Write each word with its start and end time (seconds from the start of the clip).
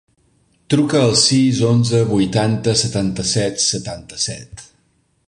Truca 0.73 1.01
al 1.07 1.13
sis, 1.23 1.59
onze, 1.73 2.01
vuitanta, 2.15 2.73
setanta-set, 2.83 3.63
setanta-set. 3.67 4.69